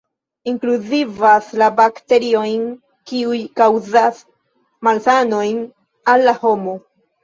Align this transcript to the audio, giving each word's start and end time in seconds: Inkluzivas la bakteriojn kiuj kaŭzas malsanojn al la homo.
Inkluzivas 0.51 1.49
la 1.63 1.67
bakteriojn 1.81 2.65
kiuj 3.13 3.45
kaŭzas 3.63 4.27
malsanojn 4.91 5.65
al 6.19 6.31
la 6.31 6.41
homo. 6.45 6.81